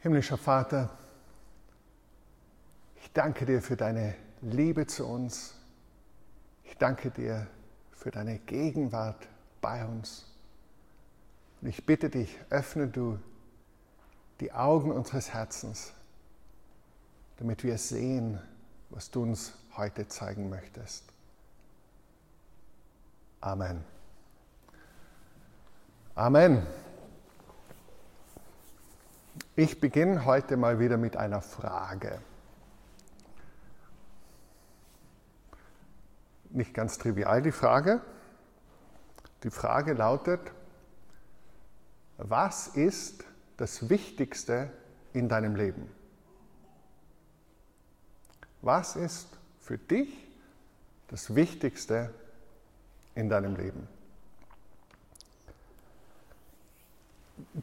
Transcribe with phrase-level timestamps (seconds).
[0.00, 0.90] Himmlischer Vater,
[2.96, 5.54] ich danke dir für deine Liebe zu uns.
[6.64, 7.46] Ich danke dir
[7.92, 9.26] für deine Gegenwart
[9.60, 10.26] bei uns.
[11.60, 13.18] Und ich bitte dich, öffne du
[14.40, 15.92] die Augen unseres Herzens,
[17.38, 18.38] damit wir sehen,
[18.90, 21.04] was du uns heute zeigen möchtest.
[23.40, 23.84] Amen.
[26.14, 26.66] Amen.
[29.58, 32.20] Ich beginne heute mal wieder mit einer Frage.
[36.50, 38.02] Nicht ganz trivial die Frage.
[39.44, 40.40] Die Frage lautet,
[42.18, 43.24] was ist
[43.56, 44.70] das Wichtigste
[45.14, 45.90] in deinem Leben?
[48.60, 50.28] Was ist für dich
[51.08, 52.12] das Wichtigste
[53.14, 53.88] in deinem Leben?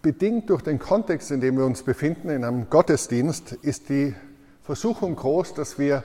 [0.02, 4.14] Bedingt durch den Kontext, in dem wir uns befinden, in einem Gottesdienst, ist die
[4.62, 6.03] Versuchung groß, dass wir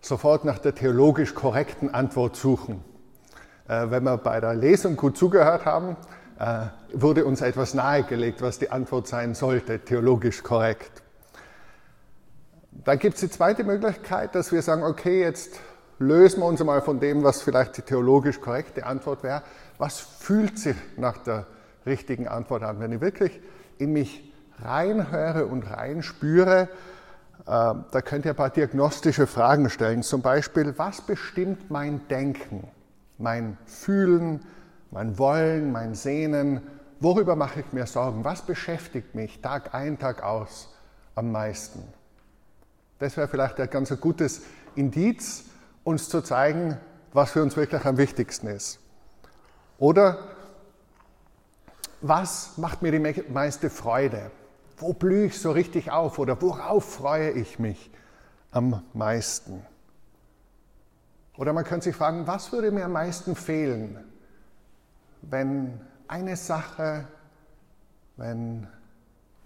[0.00, 2.84] sofort nach der theologisch korrekten Antwort suchen.
[3.68, 5.96] Äh, wenn wir bei der Lesung gut zugehört haben,
[6.38, 11.02] äh, wurde uns etwas nahegelegt, was die Antwort sein sollte, theologisch korrekt.
[12.72, 15.60] Dann gibt es die zweite Möglichkeit, dass wir sagen, okay, jetzt
[15.98, 19.42] lösen wir uns mal von dem, was vielleicht die theologisch korrekte Antwort wäre.
[19.78, 21.46] Was fühlt sich nach der
[21.86, 22.80] richtigen Antwort an?
[22.80, 23.40] Wenn ich wirklich
[23.78, 26.66] in mich reinhöre und reinspüre, äh,
[27.46, 30.02] da könnt ihr ein paar diagnostische Fragen stellen.
[30.02, 32.68] Zum Beispiel, was bestimmt mein Denken,
[33.18, 34.44] mein Fühlen,
[34.90, 36.60] mein Wollen, mein Sehnen?
[37.00, 38.24] Worüber mache ich mir Sorgen?
[38.24, 40.74] Was beschäftigt mich Tag ein, Tag aus
[41.14, 41.82] am meisten?
[42.98, 44.42] Das wäre vielleicht ein ganz gutes
[44.74, 45.44] Indiz,
[45.84, 46.76] uns zu zeigen,
[47.12, 48.78] was für uns wirklich am wichtigsten ist.
[49.78, 50.18] Oder
[52.00, 54.30] was macht mir die meiste Freude?
[54.76, 57.90] Wo blühe ich so richtig auf oder worauf freue ich mich
[58.50, 59.64] am meisten?
[61.36, 63.98] Oder man könnte sich fragen, was würde mir am meisten fehlen,
[65.22, 67.06] wenn eine Sache,
[68.16, 68.66] wenn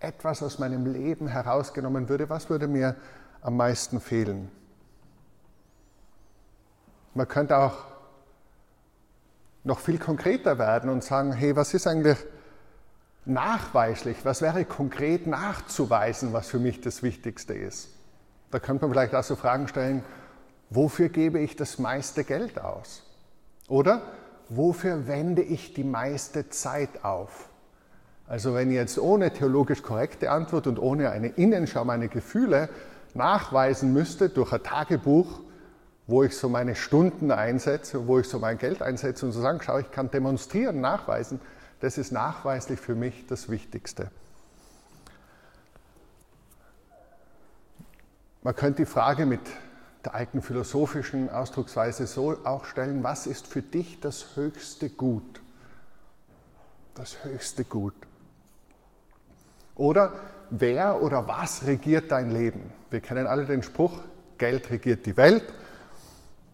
[0.00, 2.97] etwas aus meinem Leben herausgenommen würde, was würde mir
[3.43, 4.50] am meisten fehlen?
[7.14, 7.84] Man könnte auch
[9.62, 12.19] noch viel konkreter werden und sagen, hey, was ist eigentlich
[13.26, 17.88] nachweislich, was wäre konkret nachzuweisen, was für mich das Wichtigste ist?
[18.50, 20.02] Da könnte man vielleicht auch so Fragen stellen,
[20.70, 23.02] wofür gebe ich das meiste Geld aus?
[23.68, 24.02] Oder
[24.48, 27.48] wofür wende ich die meiste Zeit auf?
[28.26, 32.68] Also wenn jetzt ohne theologisch korrekte Antwort und ohne eine Innenschau meine Gefühle
[33.14, 35.40] nachweisen müsste durch ein Tagebuch,
[36.06, 39.60] wo ich so meine Stunden einsetze, wo ich so mein Geld einsetze und so sagen,
[39.62, 41.40] schau, ich kann demonstrieren, nachweisen,
[41.84, 44.10] das ist nachweislich für mich das Wichtigste.
[48.42, 49.42] Man könnte die Frage mit
[50.02, 55.42] der alten philosophischen Ausdrucksweise so auch stellen, was ist für dich das höchste Gut?
[56.94, 57.94] Das höchste Gut.
[59.74, 60.14] Oder
[60.48, 62.72] wer oder was regiert dein Leben?
[62.88, 64.00] Wir kennen alle den Spruch,
[64.38, 65.52] Geld regiert die Welt.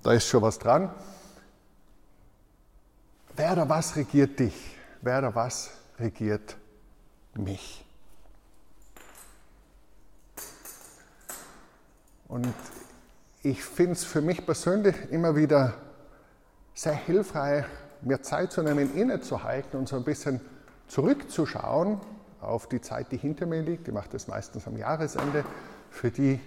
[0.02, 0.92] Da ist schon was dran.
[3.36, 4.79] Wer oder was regiert dich?
[5.02, 6.56] Wer oder was regiert
[7.34, 7.84] mich?
[12.28, 12.54] Und
[13.42, 15.74] ich finde es für mich persönlich immer wieder
[16.74, 17.64] sehr hilfreich,
[18.02, 20.40] mir Zeit zu nehmen, innezuhalten und so ein bisschen
[20.86, 22.00] zurückzuschauen
[22.40, 23.88] auf die Zeit, die hinter mir liegt.
[23.88, 25.44] Ich mache das meistens am Jahresende.
[25.90, 26.40] Für die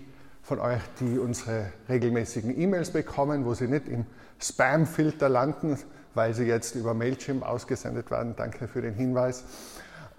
[0.44, 4.06] von euch, die unsere regelmäßigen E-Mails bekommen, wo sie nicht im
[4.40, 5.80] Spam-Filter landen,
[6.14, 8.36] weil sie jetzt über Mailchimp ausgesendet werden.
[8.36, 9.44] Danke für den Hinweis.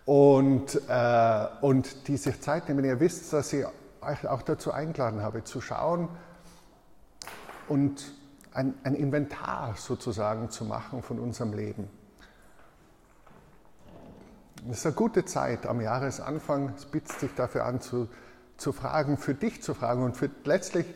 [0.05, 2.85] Und, äh, und die sich Zeit nehmen.
[2.85, 3.65] Ihr wisst, dass ich
[4.01, 6.09] euch auch dazu eingeladen habe, zu schauen
[7.69, 8.13] und
[8.53, 11.89] ein, ein Inventar sozusagen zu machen von unserem Leben.
[14.71, 16.73] Es ist eine gute Zeit am Jahresanfang.
[16.77, 18.09] Es bietet sich dafür an, zu,
[18.57, 20.03] zu fragen, für dich zu fragen.
[20.03, 20.87] Und für, letztlich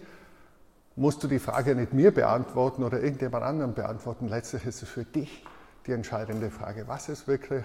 [0.99, 4.29] musst du die Frage nicht mir beantworten oder irgendjemand anderem beantworten.
[4.29, 5.45] Letztlich ist es für dich
[5.87, 6.89] die entscheidende Frage.
[6.89, 7.65] Was ist wirklich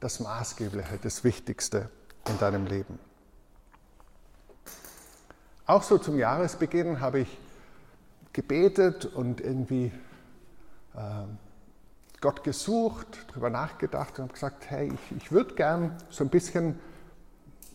[0.00, 1.90] das Maßgebliche, das Wichtigste
[2.28, 2.98] in deinem Leben?
[5.66, 7.38] Auch so zum Jahresbeginn habe ich
[8.32, 9.92] gebetet und irgendwie
[10.94, 11.00] äh,
[12.20, 16.78] Gott gesucht, darüber nachgedacht und gesagt, hey, ich, ich würde gern so ein bisschen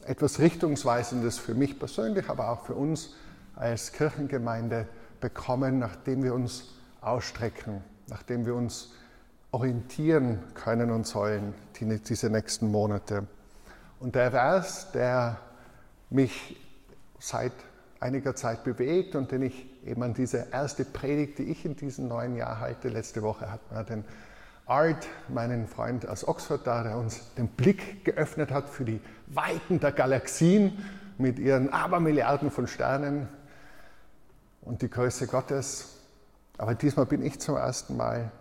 [0.06, 3.13] etwas Richtungsweisendes für mich persönlich, aber auch für uns
[3.62, 4.88] als Kirchengemeinde
[5.19, 8.94] bekommen, nachdem wir uns ausstrecken, nachdem wir uns
[9.52, 13.28] orientieren können und sollen, die, diese nächsten Monate.
[14.00, 15.38] Und der Vers, der
[16.10, 16.60] mich
[17.19, 17.52] seit
[18.00, 22.08] einiger Zeit bewegt und den ich eben an diese erste Predigt, die ich in diesem
[22.08, 24.06] neuen Jahr halte, letzte Woche hat man den
[24.66, 29.80] Art, meinen Freund aus Oxford da, der uns den Blick geöffnet hat für die Weiten
[29.80, 30.84] der Galaxien
[31.19, 33.28] mit ihren Abermilliarden von Sternen
[34.62, 35.98] und die Größe Gottes.
[36.58, 38.31] Aber diesmal bin ich zum ersten Mal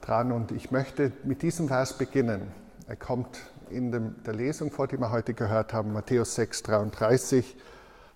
[0.00, 2.52] dran und ich möchte mit diesem Vers beginnen.
[2.86, 3.40] Er kommt
[3.70, 7.56] in dem, der Lesung vor, die wir heute gehört haben, Matthäus 6, 33.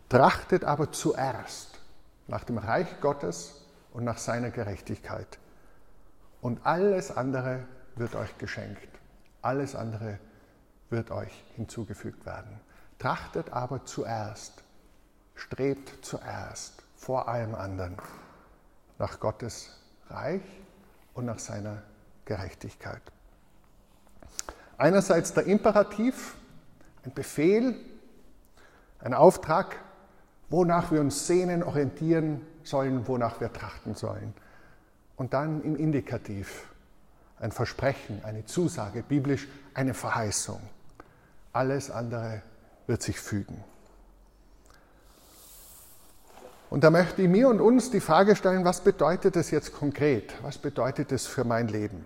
[0.08, 1.80] Trachtet aber zuerst
[2.28, 5.38] nach dem Reich Gottes und nach seiner Gerechtigkeit.
[6.40, 7.64] Und alles andere
[7.96, 8.88] wird euch geschenkt.
[9.42, 10.18] Alles andere
[10.90, 12.60] wird euch hinzugefügt werden.
[12.98, 14.62] Trachtet aber zuerst,
[15.34, 16.75] strebt zuerst
[17.06, 17.96] vor allem anderen
[18.98, 19.70] nach Gottes
[20.10, 20.42] Reich
[21.14, 21.84] und nach seiner
[22.24, 23.00] Gerechtigkeit.
[24.76, 26.34] Einerseits der Imperativ,
[27.04, 27.76] ein Befehl,
[28.98, 29.76] ein Auftrag,
[30.48, 34.34] wonach wir uns sehnen, orientieren sollen, wonach wir trachten sollen.
[35.14, 36.66] Und dann im Indikativ
[37.38, 40.60] ein Versprechen, eine Zusage, biblisch eine Verheißung.
[41.52, 42.42] Alles andere
[42.88, 43.62] wird sich fügen.
[46.76, 50.34] Und da möchte ich mir und uns die Frage stellen, was bedeutet das jetzt konkret?
[50.42, 52.04] Was bedeutet das für mein Leben?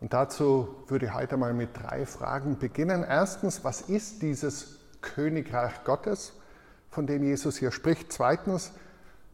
[0.00, 3.02] Und dazu würde ich heute mal mit drei Fragen beginnen.
[3.02, 6.34] Erstens, was ist dieses Königreich Gottes,
[6.92, 8.12] von dem Jesus hier spricht?
[8.12, 8.70] Zweitens,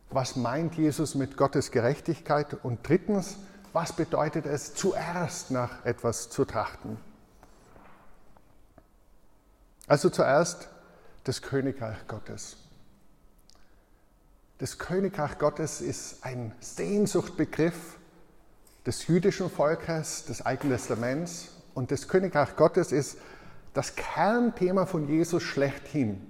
[0.09, 2.57] was meint Jesus mit Gottes Gerechtigkeit?
[2.63, 3.37] Und drittens,
[3.75, 6.97] was bedeutet es, zuerst nach etwas zu trachten?
[9.87, 10.71] Also zuerst
[11.25, 12.57] das Königreich Gottes.
[14.61, 17.97] Das Königreich Gottes ist ein Sehnsuchtbegriff
[18.85, 21.53] des jüdischen Volkes, des Alten Testaments.
[21.73, 23.17] Und das Königreich Gottes ist
[23.73, 26.21] das Kernthema von Jesus schlechthin.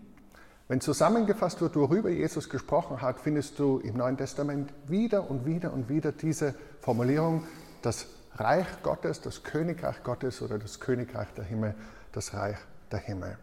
[0.69, 5.73] Wenn zusammengefasst wird, worüber Jesus gesprochen hat, findest du im Neuen Testament wieder und wieder
[5.73, 7.43] und wieder diese Formulierung,
[7.83, 8.06] das
[8.37, 11.75] Reich Gottes, das Königreich Gottes oder das Königreich der Himmel,
[12.12, 12.59] das Reich
[12.93, 13.37] der Himmel.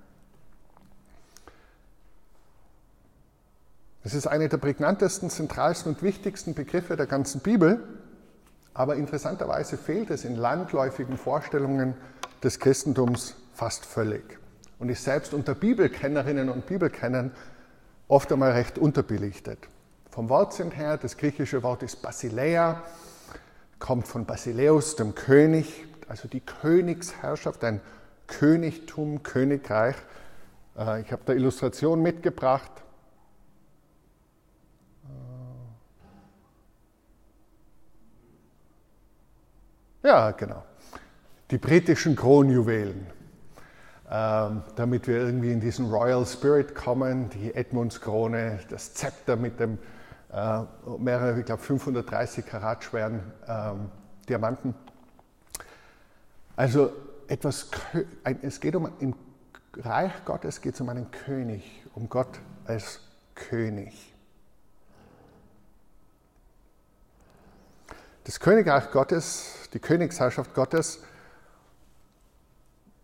[4.07, 7.83] Es ist einer der prägnantesten, zentralsten und wichtigsten Begriffe der ganzen Bibel,
[8.73, 11.93] aber interessanterweise fehlt es in landläufigen Vorstellungen
[12.41, 14.23] des Christentums fast völlig
[14.79, 17.33] und ist selbst unter Bibelkennerinnen und Bibelkennern
[18.07, 19.59] oft einmal recht unterbelichtet.
[20.09, 22.83] Vom Wortsinn her, das griechische Wort ist Basileia,
[23.77, 27.81] kommt von Basileus, dem König, also die Königsherrschaft, ein
[28.27, 29.97] Königtum, Königreich.
[30.77, 32.71] Äh, ich habe da Illustration mitgebracht.
[40.07, 40.63] Ja, genau.
[41.51, 43.07] Die britischen Kronjuwelen.
[44.09, 49.77] Ähm, damit wir irgendwie in diesen Royal Spirit kommen, die Edmundskrone, das Zepter mit dem
[50.31, 50.61] äh,
[50.97, 53.89] mehrere, ich glaube 530 Karat schweren ähm,
[54.29, 54.75] Diamanten.
[56.55, 56.93] Also
[57.27, 57.69] etwas,
[58.43, 59.13] es geht um, im
[59.75, 63.01] Reich Gottes geht es um einen König, um Gott als
[63.35, 64.16] König.
[68.27, 70.99] Das Königreich Gottes, die Königsherrschaft Gottes,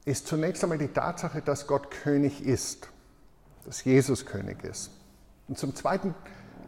[0.04, 2.90] ist zunächst einmal die Tatsache, dass Gott König ist,
[3.64, 4.92] dass Jesus König ist.
[5.48, 6.14] Und zum Zweiten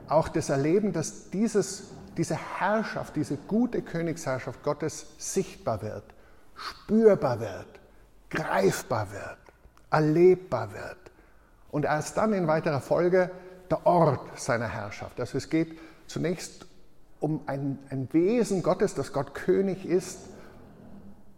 [0.07, 6.05] auch das Erleben, dass dieses, diese Herrschaft, diese gute Königsherrschaft Gottes sichtbar wird,
[6.55, 7.67] spürbar wird,
[8.29, 9.37] greifbar wird,
[9.91, 11.11] erlebbar wird.
[11.71, 13.31] Und erst dann in weiterer Folge
[13.69, 15.19] der Ort seiner Herrschaft.
[15.19, 16.65] Also es geht zunächst
[17.25, 20.19] um ein, ein Wesen Gottes, dass Gott König ist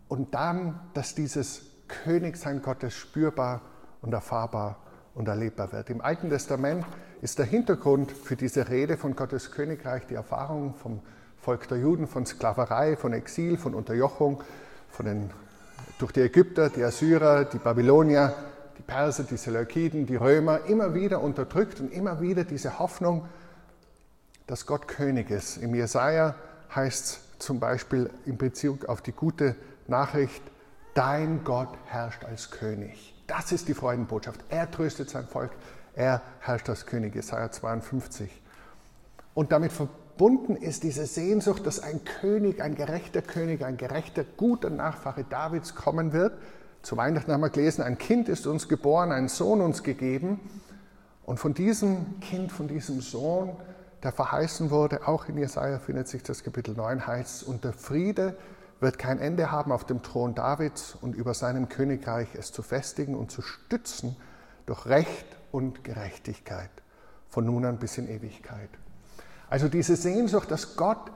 [0.10, 3.62] und dann, dass dieses Königsein Gottes spürbar
[4.02, 4.80] und erfahrbar
[5.16, 5.90] und erlebbar wird.
[5.90, 6.86] Im Alten Testament
[7.22, 11.00] ist der Hintergrund für diese Rede von Gottes Königreich die Erfahrung vom
[11.38, 14.44] Volk der Juden, von Sklaverei, von Exil, von Unterjochung,
[14.90, 15.30] von den,
[16.00, 18.34] durch die Ägypter, die Assyrer, die Babylonier,
[18.78, 23.26] die Perser, die Seleukiden, die Römer, immer wieder unterdrückt und immer wieder diese Hoffnung,
[24.48, 25.58] dass Gott König ist.
[25.58, 26.36] Im Jesaja
[26.74, 29.56] heißt es zum Beispiel in Bezug auf die gute
[29.88, 30.42] Nachricht,
[30.94, 33.14] dein Gott herrscht als König.
[33.28, 34.40] Das ist die Freudenbotschaft.
[34.50, 35.52] Er tröstet sein Volk,
[35.96, 38.42] er herrscht als König, Jesaja 52.
[39.34, 44.70] Und damit verbunden ist diese Sehnsucht, dass ein König, ein gerechter König, ein gerechter, guter
[44.70, 46.34] Nachfahre Davids kommen wird.
[46.82, 50.40] Zu Weihnachten haben wir gelesen, ein Kind ist uns geboren, ein Sohn uns gegeben.
[51.26, 53.58] Und von diesem Kind, von diesem Sohn
[54.04, 58.38] der verheißen wurde, auch in Jesaja findet sich das Kapitel 9, heißt und der Friede
[58.80, 63.16] wird kein Ende haben auf dem Thron Davids und über seinem Königreich es zu festigen
[63.16, 64.16] und zu stützen
[64.66, 66.70] durch Recht und Gerechtigkeit
[67.30, 68.70] von nun an bis in Ewigkeit.
[69.50, 71.12] Also diese Sehnsucht, dass Gott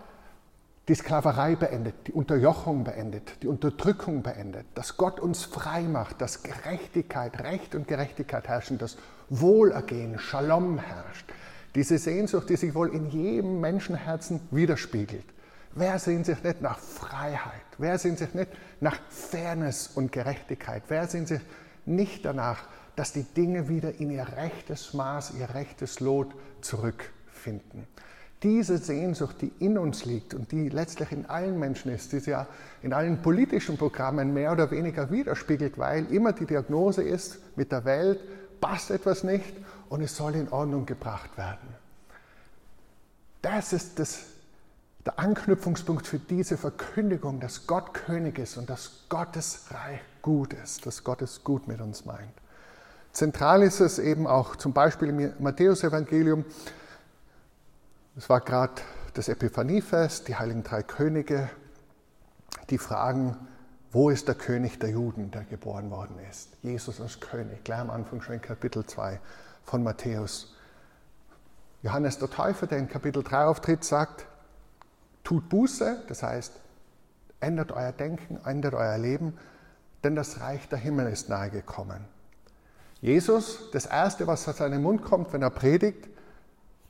[0.88, 6.44] die Sklaverei beendet, die Unterjochung beendet, die Unterdrückung beendet, dass Gott uns frei macht, dass
[6.44, 8.98] Gerechtigkeit, Recht und Gerechtigkeit herrschen, dass
[9.30, 11.32] Wohlergehen, Shalom herrscht.
[11.76, 15.26] Diese Sehnsucht, die sich wohl in jedem Menschenherzen widerspiegelt.
[15.74, 17.62] Wer sehnt sich nicht nach Freiheit?
[17.78, 18.50] Wer sehnt sich nicht
[18.82, 20.84] nach Fairness und Gerechtigkeit?
[20.90, 21.40] Wer sehnt sich
[21.86, 22.66] nicht danach,
[22.98, 27.88] dass die Dinge wieder in ihr rechtes Maß, ihr rechtes Lot zurückfinden?
[28.44, 32.28] Diese Sehnsucht, die in uns liegt und die letztlich in allen Menschen ist, die sich
[32.28, 32.48] ja
[32.82, 37.86] in allen politischen Programmen mehr oder weniger widerspiegelt, weil immer die Diagnose ist, mit der
[37.86, 38.20] Welt
[38.60, 39.54] passt etwas nicht
[39.92, 41.76] und es soll in Ordnung gebracht werden.
[43.42, 44.20] Das ist das
[45.06, 50.86] der Anknüpfungspunkt für diese Verkündigung, dass Gott König ist und dass Gottes Reich gut ist,
[50.86, 52.32] dass Gott es gut mit uns meint.
[53.12, 56.46] Zentral ist es eben auch zum Beispiel im Matthäusevangelium.
[58.16, 58.82] Es war gerade
[59.16, 61.50] das Epiphaniefest, die Heiligen Drei Könige,
[62.70, 63.36] die fragen,
[63.92, 66.50] wo ist der König der Juden, der geboren worden ist?
[66.62, 69.20] Jesus als König, gleich am Anfang schon in Kapitel 2
[69.64, 70.56] von Matthäus.
[71.84, 74.28] Johannes der Täufer, der in Kapitel 3 auftritt, sagt,
[75.24, 76.54] Tut Buße, das heißt,
[77.40, 79.38] ändert euer Denken, ändert euer Leben,
[80.04, 82.06] denn das Reich der Himmel ist nahe gekommen.
[83.02, 86.08] Jesus, das Erste, was aus seinem Mund kommt, wenn er predigt,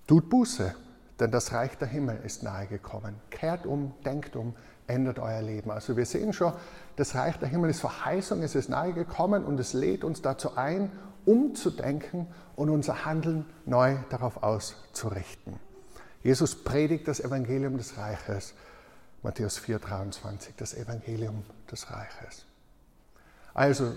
[0.07, 0.75] tut Buße,
[1.19, 3.15] denn das Reich der Himmel ist nahe gekommen.
[3.29, 4.55] Kehrt um, denkt um,
[4.87, 5.71] ändert euer Leben.
[5.71, 6.53] Also wir sehen schon,
[6.97, 10.57] das Reich der Himmel ist Verheißung, es ist nahe gekommen und es lädt uns dazu
[10.57, 10.91] ein,
[11.25, 15.59] umzudenken und unser Handeln neu darauf auszurichten.
[16.23, 18.53] Jesus predigt das Evangelium des Reiches.
[19.23, 22.45] Matthäus 4, 23, das Evangelium des Reiches.
[23.53, 23.93] Also,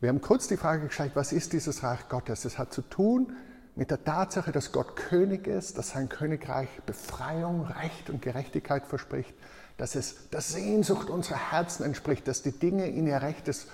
[0.00, 2.44] wir haben kurz die Frage gestellt, was ist dieses Reich Gottes?
[2.44, 3.34] Es hat zu tun
[3.74, 9.34] mit der Tatsache, dass Gott König ist, dass sein Königreich Befreiung, Recht und Gerechtigkeit verspricht,
[9.76, 13.66] dass es der Sehnsucht unserer Herzen entspricht, dass die Dinge in ihr rechtes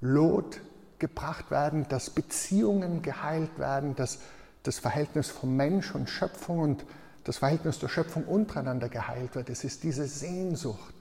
[0.00, 0.60] Lot
[1.04, 4.20] gebracht werden, dass Beziehungen geheilt werden, dass
[4.62, 6.86] das Verhältnis von Mensch und Schöpfung und
[7.24, 9.50] das Verhältnis der Schöpfung untereinander geheilt wird.
[9.50, 10.94] Es ist diese Sehnsucht,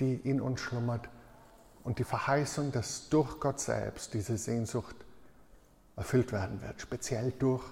[0.00, 1.08] die in uns schlummert
[1.84, 4.96] und die Verheißung, dass durch Gott selbst diese Sehnsucht
[5.94, 7.62] erfüllt werden wird, speziell durch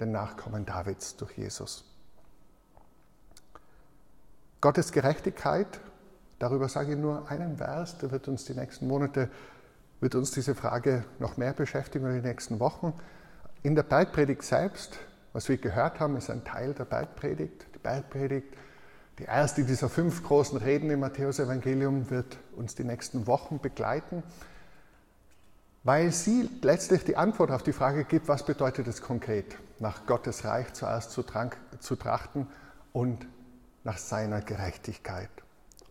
[0.00, 1.84] den Nachkommen Davids, durch Jesus.
[4.60, 5.78] Gottes Gerechtigkeit,
[6.40, 9.30] darüber sage ich nur einen Vers, der wird uns die nächsten Monate,
[10.02, 12.92] wird uns diese Frage noch mehr beschäftigen in den nächsten Wochen.
[13.62, 14.98] In der Bergpredigt selbst
[15.32, 17.66] was wir gehört haben, ist ein Teil der Bergpredigt.
[17.74, 18.48] Die Bergpredigt,
[19.18, 24.22] die erste dieser fünf großen Reden im Matthäusevangelium, wird uns die nächsten Wochen begleiten,
[25.84, 30.44] weil sie letztlich die Antwort auf die Frage gibt, was bedeutet es konkret, nach Gottes
[30.44, 31.24] Reich zuerst zu,
[31.80, 32.46] zu trachten
[32.92, 33.26] und
[33.84, 35.30] nach seiner Gerechtigkeit.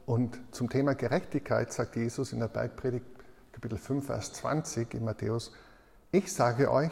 [0.05, 3.05] Und zum Thema Gerechtigkeit sagt Jesus in der Bergpredigt,
[3.61, 5.51] Kapitel 5, Vers 20 in Matthäus,
[6.11, 6.89] ich sage euch,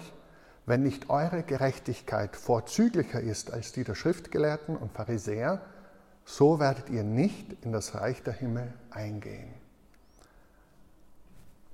[0.67, 5.63] wenn nicht eure Gerechtigkeit vorzüglicher ist als die der Schriftgelehrten und Pharisäer,
[6.25, 9.51] so werdet ihr nicht in das Reich der Himmel eingehen.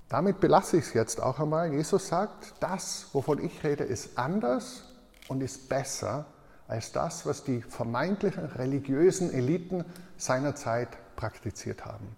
[0.07, 1.73] Damit belasse ich es jetzt auch einmal.
[1.73, 4.85] Jesus sagt, das, wovon ich rede, ist anders
[5.27, 6.25] und ist besser
[6.69, 9.83] als das, was die vermeintlichen religiösen Eliten
[10.15, 10.87] seiner Zeit
[11.17, 12.15] praktiziert haben.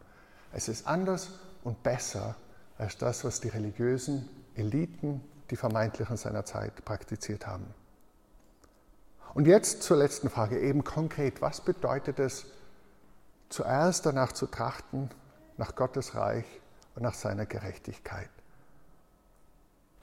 [0.53, 1.31] Es ist anders
[1.63, 2.35] und besser
[2.77, 7.65] als das, was die religiösen Eliten die Vermeintlichen seiner Zeit praktiziert haben.
[9.33, 12.45] Und jetzt zur letzten Frage, eben konkret, was bedeutet es,
[13.49, 15.09] zuerst danach zu trachten,
[15.57, 16.45] nach Gottes Reich
[16.95, 18.29] und nach seiner Gerechtigkeit?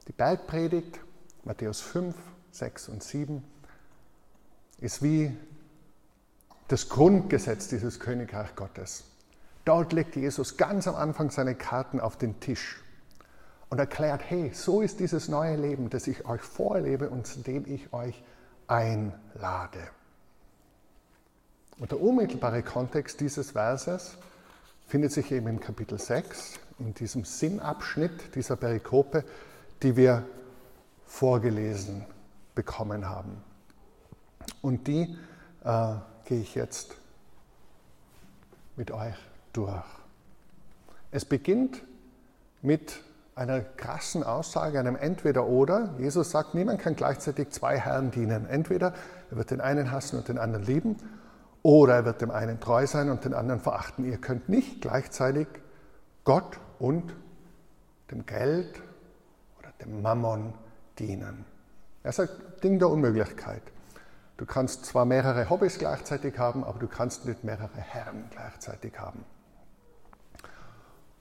[0.07, 0.99] Die Bergpredigt,
[1.43, 2.15] Matthäus 5,
[2.51, 3.43] 6 und 7,
[4.79, 5.35] ist wie
[6.67, 9.03] das Grundgesetz dieses Königreich Gottes.
[9.65, 12.81] Dort legt Jesus ganz am Anfang seine Karten auf den Tisch
[13.69, 17.65] und erklärt, hey, so ist dieses neue Leben, das ich euch vorlebe und zu dem
[17.65, 18.23] ich euch
[18.67, 19.79] einlade.
[21.79, 24.17] Und der unmittelbare Kontext dieses Verses
[24.87, 29.25] findet sich eben im Kapitel 6, in diesem Sinnabschnitt dieser Perikope,
[29.81, 30.23] die wir
[31.05, 32.05] vorgelesen
[32.53, 33.41] bekommen haben.
[34.61, 35.17] Und die
[35.63, 35.95] äh,
[36.25, 36.95] gehe ich jetzt
[38.75, 39.15] mit euch
[39.57, 39.83] durch.
[41.11, 41.83] Es beginnt
[42.61, 43.01] mit
[43.35, 45.95] einer krassen Aussage, einem Entweder-Oder.
[45.97, 48.45] Jesus sagt, niemand kann gleichzeitig zwei Herren dienen.
[48.47, 48.93] Entweder
[49.29, 50.97] er wird den einen hassen und den anderen lieben,
[51.61, 54.05] oder er wird dem einen treu sein und den anderen verachten.
[54.05, 55.47] Ihr könnt nicht gleichzeitig
[56.23, 57.13] Gott und
[58.11, 58.81] dem Geld
[59.59, 60.53] oder dem Mammon
[60.99, 61.43] dienen.
[62.03, 62.29] Ist ein
[62.63, 63.63] Ding der Unmöglichkeit.
[64.37, 69.25] Du kannst zwar mehrere Hobbys gleichzeitig haben, aber du kannst nicht mehrere Herren gleichzeitig haben.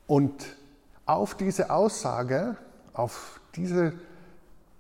[0.07, 0.57] Und
[1.07, 2.57] auf diese Aussage,
[2.93, 3.93] auf diese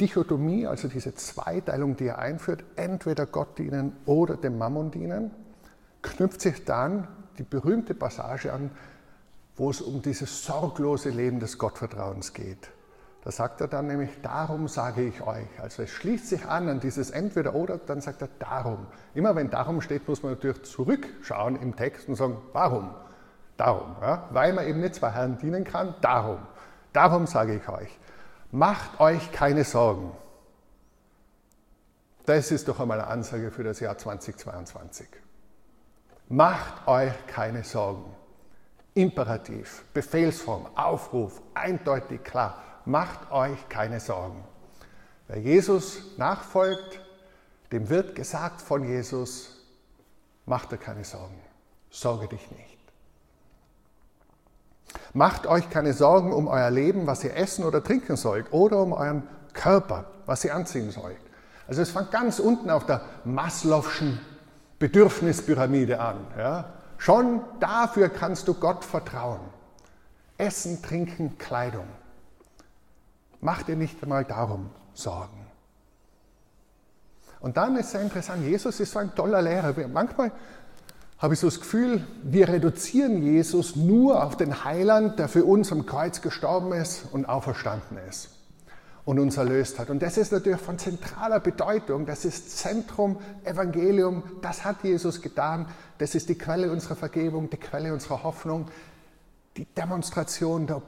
[0.01, 5.31] Dichotomie, also diese Zweiteilung, die er einführt, entweder Gott dienen oder dem Mammon dienen,
[6.03, 8.71] knüpft sich dann die berühmte Passage an,
[9.57, 12.71] wo es um dieses sorglose Leben des Gottvertrauens geht.
[13.23, 15.47] Da sagt er dann nämlich, darum sage ich euch.
[15.59, 18.87] Also es schließt sich an an dieses Entweder oder, dann sagt er darum.
[19.15, 22.91] Immer wenn darum steht, muss man natürlich zurückschauen im Text und sagen, warum?
[23.57, 23.97] Darum.
[24.01, 24.29] Ja?
[24.31, 26.39] Weil man eben nicht zwei Herren dienen kann, darum.
[26.93, 27.99] Darum sage ich euch,
[28.51, 30.13] macht euch keine Sorgen.
[32.27, 35.09] Das ist doch einmal eine Ansage für das Jahr 2022.
[36.29, 38.15] Macht euch keine Sorgen.
[38.95, 44.45] Imperativ, Befehlsform, Aufruf, eindeutig klar macht euch keine Sorgen.
[45.29, 47.01] Wer Jesus nachfolgt,
[47.73, 49.57] dem wird gesagt von Jesus,
[50.47, 51.41] macht dir keine Sorgen,
[51.91, 52.74] sorge dich nicht.
[55.13, 58.93] Macht euch keine Sorgen um euer Leben, was ihr essen oder trinken sollt, oder um
[58.93, 59.23] euren
[59.53, 61.17] Körper, was ihr anziehen sollt.
[61.69, 64.19] Also es fängt ganz unten auf der Maslow'schen
[64.79, 66.17] Bedürfnispyramide an.
[66.37, 66.73] Ja?
[66.99, 69.41] Schon dafür kannst du Gott vertrauen.
[70.37, 71.87] Essen, Trinken, Kleidung.
[73.41, 75.47] Mach dir nicht einmal darum Sorgen.
[77.41, 79.75] Und dann ist es sehr interessant, Jesus ist so ein toller Lehrer.
[79.89, 80.33] Manchmal
[81.19, 85.73] habe ich so das Gefühl, wir reduzieren Jesus nur auf den Heiland, der für uns
[85.73, 88.31] am Kreuz gestorben ist und auferstanden ist
[89.05, 89.91] und uns erlöst hat.
[89.91, 92.07] Und das ist natürlich von zentraler Bedeutung.
[92.07, 94.23] Das ist Zentrum Evangelium.
[94.43, 95.67] Das hat Jesus getan.
[95.99, 98.67] Das ist die Quelle unserer Vergebung, die Quelle unserer Hoffnung,
[99.57, 100.83] die Demonstration der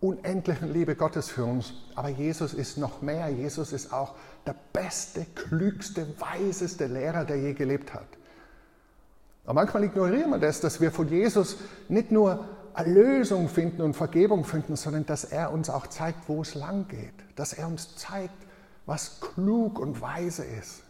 [0.00, 1.72] unendlichen Liebe Gottes für uns.
[1.94, 3.28] Aber Jesus ist noch mehr.
[3.28, 4.14] Jesus ist auch
[4.46, 8.06] der beste, klügste, weiseste Lehrer, der je gelebt hat.
[9.44, 11.56] Aber manchmal ignorieren wir das, dass wir von Jesus
[11.88, 16.54] nicht nur Erlösung finden und Vergebung finden, sondern dass er uns auch zeigt, wo es
[16.54, 17.12] lang geht.
[17.36, 18.34] Dass er uns zeigt,
[18.86, 20.82] was klug und weise ist,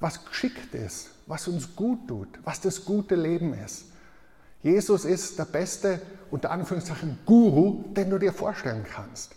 [0.00, 3.86] was geschickt ist, was uns gut tut, was das gute Leben ist.
[4.62, 9.32] Jesus ist der beste, unter Anführungszeichen, Guru, den du dir vorstellen kannst.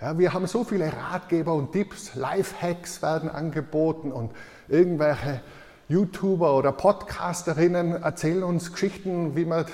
[0.00, 4.30] Ja, wir haben so viele Ratgeber und Tipps, Lifehacks werden angeboten und
[4.68, 5.42] irgendwelche
[5.90, 9.64] YouTuber oder Podcasterinnen erzählen uns Geschichten, wie man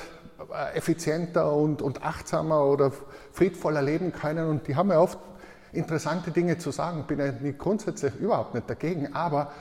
[0.51, 2.91] äh, effizienter und, und achtsamer oder
[3.33, 4.49] friedvoller leben können.
[4.49, 5.19] Und die haben ja oft
[5.75, 7.05] interessante Dinge zu sagen.
[7.07, 9.53] Bin ja nicht grundsätzlich überhaupt nicht dagegen, aber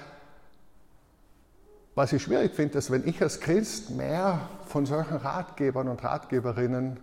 [1.94, 7.02] was ich schwierig finde, ist, wenn ich als Christ mehr von solchen Ratgebern und Ratgeberinnen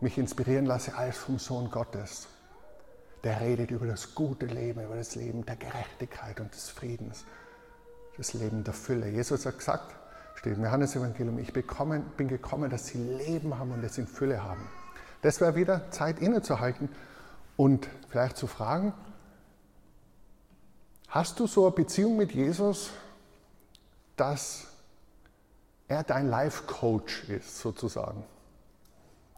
[0.00, 2.26] mich inspirieren lasse als vom Sohn Gottes.
[3.22, 7.24] Der redet über das gute Leben, über das Leben der Gerechtigkeit und des Friedens,
[8.20, 9.08] das Leben der Fülle.
[9.08, 9.94] Jesus hat gesagt,
[10.34, 14.44] steht im Johannes-Evangelium, ich bekommen, bin gekommen, dass sie Leben haben und es in Fülle
[14.44, 14.60] haben.
[15.22, 16.90] Das wäre wieder Zeit innezuhalten
[17.56, 18.92] und vielleicht zu fragen,
[21.08, 22.90] hast du so eine Beziehung mit Jesus,
[24.16, 24.66] dass
[25.88, 28.22] er dein Life-Coach ist, sozusagen.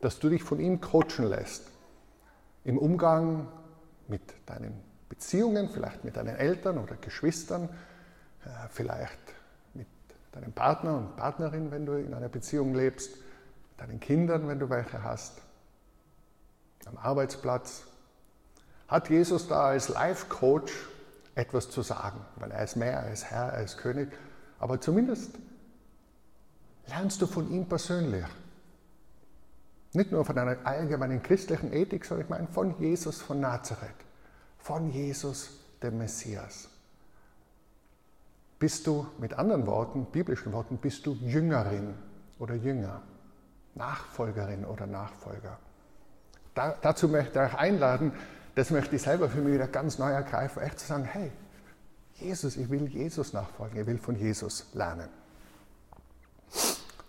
[0.01, 1.69] Dass du dich von ihm coachen lässt.
[2.65, 3.47] Im Umgang
[4.09, 4.75] mit deinen
[5.09, 7.69] Beziehungen, vielleicht mit deinen Eltern oder Geschwistern,
[8.71, 9.19] vielleicht
[9.75, 9.87] mit
[10.33, 13.17] deinem Partner und Partnerin, wenn du in einer Beziehung lebst,
[13.77, 15.41] deinen Kindern, wenn du welche hast,
[16.87, 17.85] am Arbeitsplatz.
[18.89, 20.73] Hat Jesus da als Life-Coach
[21.35, 22.21] etwas zu sagen?
[22.37, 24.09] Weil er ist mehr, ist Herr, er ist König
[24.63, 25.33] aber zumindest
[26.87, 28.25] lernst du von ihm persönlich.
[29.93, 33.91] Nicht nur von einer allgemeinen christlichen Ethik, sondern ich meine von Jesus von Nazareth,
[34.59, 35.51] von Jesus,
[35.83, 36.69] dem Messias.
[38.63, 41.95] Bist du, mit anderen Worten, biblischen Worten, bist du Jüngerin
[42.39, 43.03] oder Jünger,
[43.75, 45.59] Nachfolgerin oder Nachfolger.
[46.55, 48.13] Da, dazu möchte ich euch einladen,
[48.55, 51.33] das möchte ich selber für mich wieder ganz neu ergreifen, echt zu sagen, hey,
[52.15, 55.09] Jesus, ich will Jesus nachfolgen, ich will von Jesus lernen.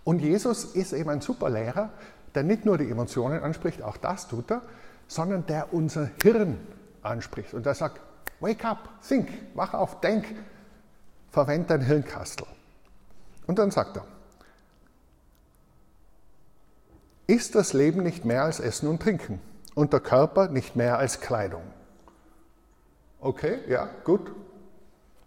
[0.03, 1.91] Und Jesus ist eben ein super Lehrer,
[2.33, 4.63] der nicht nur die Emotionen anspricht, auch das tut er,
[5.07, 6.57] sondern der unser Hirn
[7.03, 7.53] anspricht.
[7.53, 8.01] Und der sagt,
[8.39, 10.25] wake up, think, wach auf, denk,
[11.33, 12.45] verwende dein Hirnkastel.
[13.47, 14.05] Und dann sagt er,
[17.25, 19.41] ist das Leben nicht mehr als Essen und Trinken
[19.73, 21.63] und der Körper nicht mehr als Kleidung?
[23.19, 24.31] Okay, ja, gut,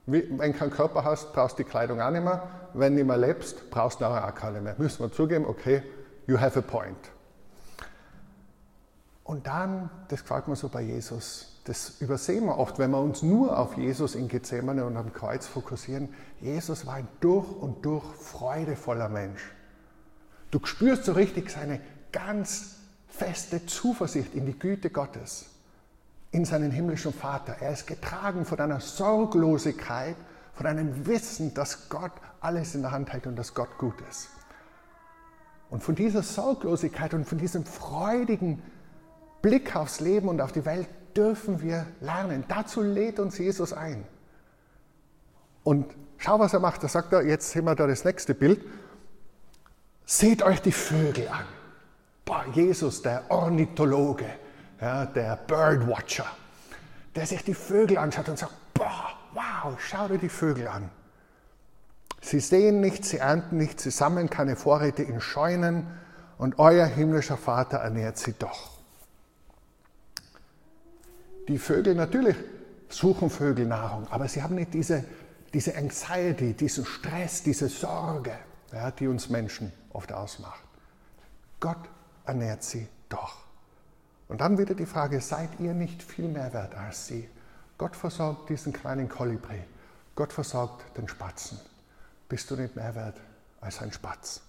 [0.07, 2.49] Wenn du keinen Körper hast, brauchst du die Kleidung auch nicht mehr.
[2.75, 4.77] Wenn du nicht mehr lebst, brauchst du auch keine mehr.
[4.79, 5.83] Müssen wir zugeben, okay,
[6.29, 7.11] you have a point.
[9.25, 13.22] Und dann, das gefällt mir so bei Jesus, das übersehen wir oft, wenn wir uns
[13.22, 16.09] nur auf Jesus in Gethsemane und am Kreuz fokussieren.
[16.40, 19.52] Jesus war ein durch und durch freudevoller Mensch.
[20.52, 21.81] Du spürst so richtig seine
[22.12, 22.76] ganz
[23.09, 25.46] feste Zuversicht in die Güte Gottes,
[26.31, 27.57] in seinen himmlischen Vater.
[27.61, 30.16] Er ist getragen von einer Sorglosigkeit,
[30.55, 34.29] von einem Wissen, dass Gott alles in der Hand hält und dass Gott gut ist.
[35.68, 38.62] Und von dieser Sorglosigkeit und von diesem freudigen
[39.42, 42.44] Blick aufs Leben und auf die Welt dürfen wir lernen.
[42.48, 44.05] Dazu lädt uns Jesus ein.
[45.64, 45.87] Und
[46.18, 46.83] schau, was er macht.
[46.83, 48.64] Da sagt er, jetzt sehen wir da das nächste Bild.
[50.05, 51.44] Seht euch die Vögel an.
[52.24, 54.26] Boah, Jesus, der Ornithologe,
[54.81, 56.26] ja, der Birdwatcher,
[57.14, 60.90] der sich die Vögel anschaut und sagt, boah, wow, schau dir die Vögel an.
[62.20, 65.87] Sie sehen nicht, sie ernten nicht, sie sammeln keine Vorräte in Scheunen
[66.38, 68.75] und euer himmlischer Vater ernährt sie doch.
[71.48, 72.37] Die Vögel natürlich
[72.88, 75.04] suchen Vögel Nahrung, aber sie haben nicht diese,
[75.52, 78.37] diese Anxiety, diesen Stress, diese Sorge,
[78.72, 80.64] ja, die uns Menschen oft ausmacht.
[81.61, 81.88] Gott
[82.24, 83.46] ernährt sie doch.
[84.28, 87.28] Und dann wieder die Frage, seid ihr nicht viel mehr wert als sie?
[87.78, 89.62] Gott versorgt diesen kleinen Kolibri.
[90.14, 91.61] Gott versorgt den Spatzen.
[92.28, 93.20] Bist du nicht mehr wert
[93.61, 94.40] als ein Spatz?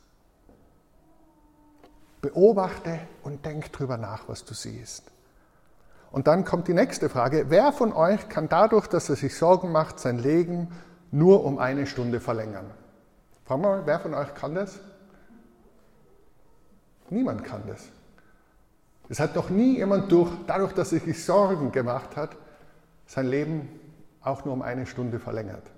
[2.22, 5.12] Beobachte und denk drüber nach, was du siehst.
[6.18, 7.52] Und dann kommt die nächste Frage.
[7.52, 10.70] Wer von euch kann dadurch, dass er sich Sorgen macht, sein Leben
[11.12, 12.72] nur um eine Stunde verlängern?
[13.46, 14.80] Frag mal, wer von euch kann das?
[17.12, 17.90] Niemand kann das.
[19.10, 22.36] Es hat noch nie jemand durch, dadurch, dass er sich Sorgen gemacht hat,
[23.06, 23.70] sein Leben
[24.24, 25.70] auch nur um eine Stunde verlängert.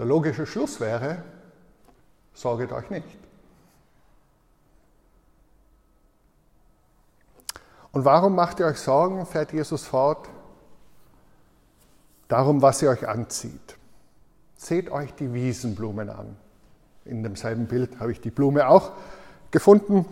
[0.00, 1.22] Der logische Schluss wäre,
[2.34, 3.19] sorget euch nicht.
[7.92, 10.28] Und warum macht ihr euch Sorgen, fährt Jesus fort?
[12.28, 13.76] Darum, was ihr euch anzieht.
[14.56, 16.36] Seht euch die Wiesenblumen an.
[17.04, 18.92] In demselben Bild habe ich die Blume auch
[19.50, 20.04] gefunden.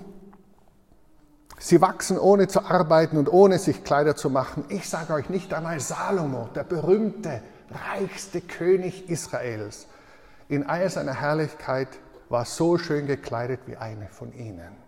[1.58, 4.64] Sie wachsen ohne zu arbeiten und ohne sich Kleider zu machen.
[4.68, 7.42] Ich sage euch nicht einmal Salomo, der berühmte,
[7.92, 9.86] reichste König Israels,
[10.48, 11.88] in all seiner Herrlichkeit
[12.28, 14.87] war so schön gekleidet wie eine von ihnen.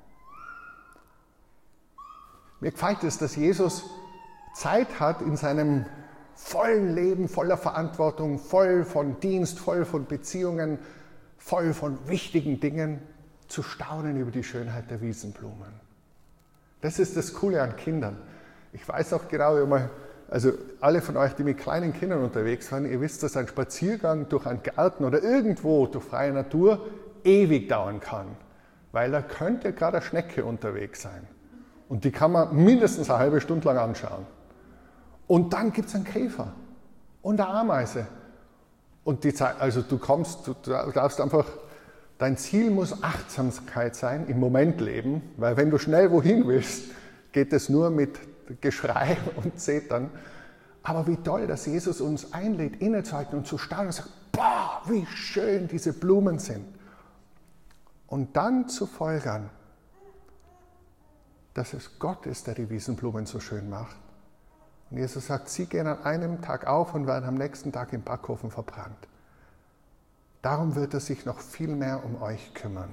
[2.61, 3.85] Mir gefällt es, dass Jesus
[4.55, 5.87] Zeit hat in seinem
[6.35, 10.79] vollen Leben, voller Verantwortung, voll von Dienst, voll von Beziehungen,
[11.39, 13.01] voll von wichtigen Dingen,
[13.49, 15.73] zu staunen über die Schönheit der Wiesenblumen.
[16.81, 18.17] Das ist das Coole an Kindern.
[18.73, 19.91] Ich weiß auch genau, immer,
[20.29, 24.29] also alle von euch, die mit kleinen Kindern unterwegs waren, ihr wisst, dass ein Spaziergang
[24.29, 26.87] durch einen Garten oder irgendwo durch freie Natur
[27.25, 28.29] ewig dauern kann,
[28.93, 31.27] weil da könnte gerade eine Schnecke unterwegs sein.
[31.91, 34.25] Und die kann man mindestens eine halbe Stunde lang anschauen.
[35.27, 36.53] Und dann gibt es einen Käfer
[37.21, 38.07] und eine Ameise.
[39.03, 40.55] Und die Zeit, also du kommst, du
[40.95, 41.47] darfst einfach,
[42.17, 46.93] dein Ziel muss Achtsamkeit sein, im Moment leben, weil wenn du schnell wohin willst,
[47.33, 48.21] geht es nur mit
[48.61, 50.11] Geschrei und Zetern.
[50.85, 55.07] Aber wie toll, dass Jesus uns einlädt, innezuhalten und zu staunen und sagt, boah, wie
[55.07, 56.65] schön diese Blumen sind.
[58.07, 59.51] Und dann zu folgern,
[61.55, 63.97] dass es Gott ist, der die Wiesenblumen so schön macht.
[64.91, 68.03] Und Jesus sagt, sie gehen an einem Tag auf und werden am nächsten Tag im
[68.03, 69.09] Backofen verbrannt.
[70.43, 72.91] Darum wird er sich noch viel mehr um euch kümmern.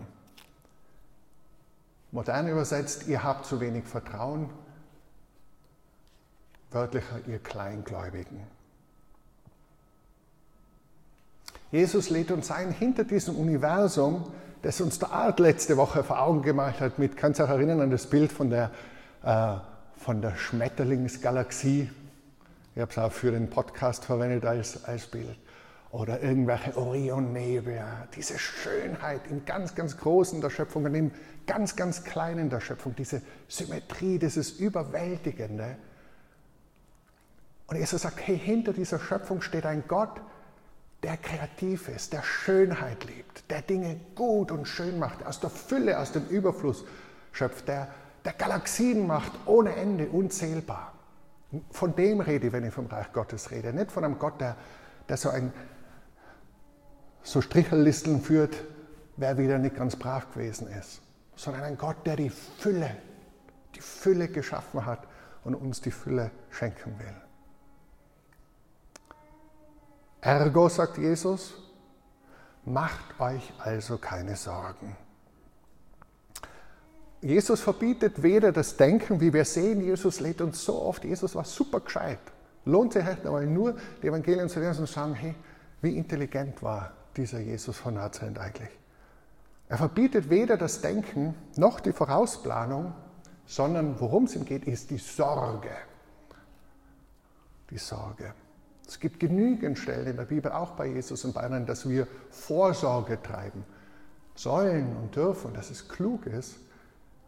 [2.12, 4.50] Modern übersetzt, ihr habt zu wenig Vertrauen.
[6.72, 8.41] Wörtlicher, ihr Kleingläubigen.
[11.72, 16.41] Jesus lädt uns ein, hinter diesem Universum das uns der Art letzte Woche vor Augen
[16.41, 17.00] gemalt hat.
[17.00, 18.72] Mit, kannst du dich erinnern an das Bild von der,
[19.24, 19.56] äh,
[20.00, 21.89] von der Schmetterlingsgalaxie?
[22.76, 25.38] Ich habe es auch für den Podcast verwendet als, als Bild.
[25.91, 27.82] Oder irgendwelche Orionnebel.
[28.15, 31.12] Diese Schönheit im ganz, ganz Großen der Schöpfung und im
[31.46, 32.96] ganz, ganz Kleinen der Schöpfung.
[32.96, 35.78] Diese Symmetrie, dieses Überwältigende.
[37.67, 40.22] Und Jesus sagt, hey, hinter dieser Schöpfung steht ein Gott,
[41.04, 46.00] der kreativ ist, der Schönheit liebt, der Dinge gut und schön macht, aus der Fülle,
[46.00, 46.86] aus dem Überfluss
[47.32, 47.88] schöpft, der,
[48.26, 50.94] der Galaxien macht ohne Ende, unzählbar.
[51.72, 53.72] Von dem rede ich, wenn ich vom Reich Gottes rede.
[53.74, 54.58] Nicht von einem Gott, der,
[55.08, 55.54] der so ein
[57.24, 58.56] so Strichellisteln führt,
[59.18, 61.02] wer wieder nicht ganz brav gewesen ist,
[61.36, 62.90] sondern ein Gott, der die Fülle,
[63.76, 65.08] die Fülle geschaffen hat
[65.44, 67.27] und uns die Fülle schenken will.
[70.21, 71.53] Ergo, sagt Jesus,
[72.65, 74.95] macht euch also keine Sorgen.
[77.21, 81.45] Jesus verbietet weder das Denken, wie wir sehen, Jesus lädt uns so oft, Jesus war
[81.45, 82.19] super gescheit.
[82.65, 85.36] Lohnt sich echt einmal nur, die Evangelien zu lesen und zu sagen, hey,
[85.82, 88.69] wie intelligent war dieser Jesus von Nazareth eigentlich.
[89.69, 92.93] Er verbietet weder das Denken noch die Vorausplanung,
[93.45, 95.71] sondern worum es ihm geht, ist die Sorge.
[97.69, 98.34] Die Sorge.
[98.88, 102.08] Es gibt genügend Stellen in der Bibel, auch bei Jesus und bei anderen, dass wir
[102.32, 103.65] Vorsorge treiben
[104.36, 106.56] sollen und dürfen, dass es klug ist.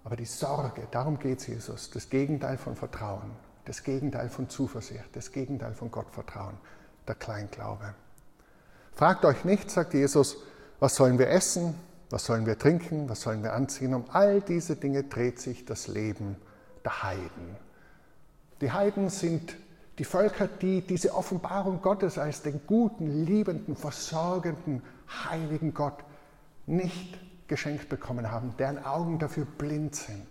[0.05, 3.31] Aber die Sorge, darum geht es Jesus, das Gegenteil von Vertrauen,
[3.65, 6.57] das Gegenteil von Zuversicht, das Gegenteil von Gottvertrauen,
[7.07, 7.93] der Kleinglaube.
[8.93, 10.37] Fragt euch nicht, sagt Jesus,
[10.79, 11.75] was sollen wir essen,
[12.09, 13.93] was sollen wir trinken, was sollen wir anziehen.
[13.93, 16.37] Um all diese Dinge dreht sich das Leben
[16.85, 17.57] der Heiden.
[18.61, 19.55] Die Heiden sind
[19.99, 24.81] die Völker, die diese Offenbarung Gottes als den guten, liebenden, versorgenden,
[25.29, 26.05] heiligen Gott
[26.65, 30.25] nicht geschenkt bekommen haben, deren Augen dafür blind sind.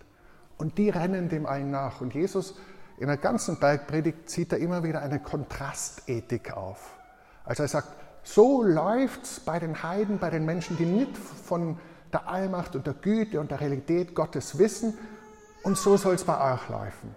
[0.57, 2.01] Und die rennen dem allen nach.
[2.01, 2.55] Und Jesus
[2.97, 6.97] in der ganzen Bergpredigt zieht er immer wieder eine Kontrastethik auf.
[7.45, 7.89] Also er sagt,
[8.23, 11.77] so läuft es bei den Heiden, bei den Menschen, die nicht von
[12.11, 14.97] der Allmacht und der Güte und der Realität Gottes wissen.
[15.63, 17.15] Und so soll es bei euch laufen.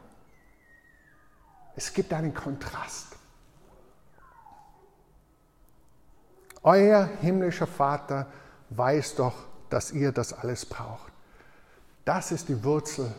[1.74, 3.16] Es gibt einen Kontrast.
[6.62, 8.30] Euer himmlischer Vater
[8.70, 9.34] weiß doch,
[9.68, 11.12] dass ihr das alles braucht.
[12.04, 13.12] Das ist die Wurzel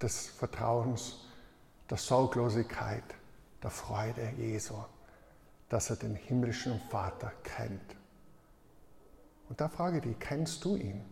[0.00, 1.26] des Vertrauens,
[1.90, 3.04] der Sorglosigkeit,
[3.62, 4.74] der Freude Jesu,
[5.68, 7.96] dass er den himmlischen Vater kennt.
[9.48, 11.04] Und da frage ich dich, kennst du ihn?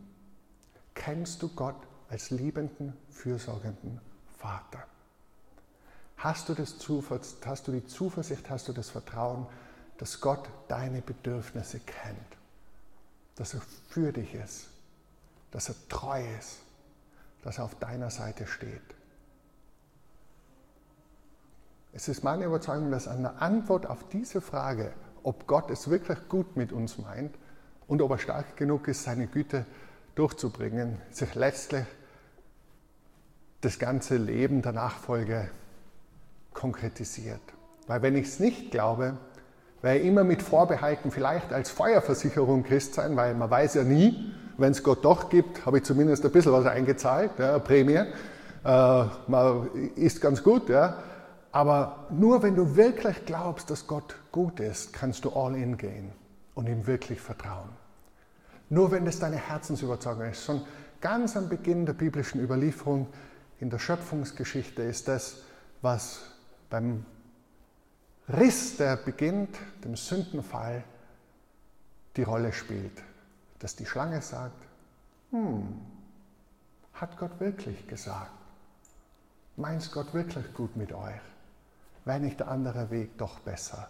[0.94, 4.00] Kennst du Gott als liebenden, fürsorgenden
[4.38, 4.84] Vater?
[6.16, 6.76] Hast du, das
[7.44, 9.46] hast du die Zuversicht, hast du das Vertrauen,
[9.98, 12.16] dass Gott deine Bedürfnisse kennt,
[13.34, 14.68] dass er für dich ist,
[15.50, 16.58] dass er treu ist,
[17.42, 18.82] dass er auf deiner Seite steht.
[21.92, 26.56] Es ist meine Überzeugung, dass eine Antwort auf diese Frage, ob Gott es wirklich gut
[26.56, 27.34] mit uns meint
[27.86, 29.64] und ob er stark genug ist, seine Güte
[30.14, 31.86] durchzubringen, sich letztlich
[33.60, 35.50] das ganze Leben der Nachfolge
[36.56, 37.40] konkretisiert.
[37.86, 39.16] Weil wenn ich es nicht glaube,
[39.82, 44.72] ich immer mit Vorbehalten vielleicht als Feuerversicherung Christ sein, weil man weiß ja nie, wenn
[44.72, 48.02] es Gott doch gibt, habe ich zumindest ein bisschen was eingezahlt, ja, Prämie.
[48.64, 50.96] Äh, man ist ganz gut, ja.
[51.52, 56.10] Aber nur wenn du wirklich glaubst, dass Gott gut ist, kannst du all in gehen
[56.54, 57.68] und ihm wirklich vertrauen.
[58.70, 60.44] Nur wenn das deine Herzensüberzeugung ist.
[60.44, 60.62] Schon
[61.00, 63.06] ganz am Beginn der biblischen Überlieferung
[63.60, 65.42] in der Schöpfungsgeschichte ist das,
[65.82, 66.35] was
[66.70, 67.04] beim
[68.28, 70.82] Riss, der beginnt, dem Sündenfall,
[72.16, 73.02] die Rolle spielt.
[73.58, 74.62] Dass die Schlange sagt,
[75.30, 75.80] hm,
[76.94, 78.30] hat Gott wirklich gesagt?
[79.56, 81.20] Meint Gott wirklich gut mit euch?
[82.04, 83.88] Wäre nicht der andere Weg doch besser?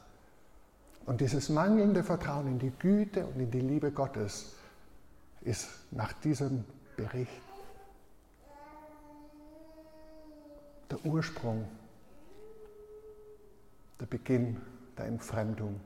[1.07, 4.57] Und dieses mangelnde Vertrauen in die Güte und in die Liebe Gottes
[5.43, 6.65] ist nach diesem
[6.97, 7.31] Bericht
[10.91, 11.69] der Ursprung
[14.01, 14.61] der Beginn
[14.99, 15.81] der Entfremdung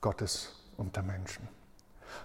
[0.00, 1.48] Gottes unter Menschen.